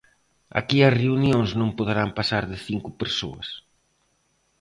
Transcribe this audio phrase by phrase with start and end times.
[0.59, 3.47] Aquí as reunións non poderán pasar de cinco persoas.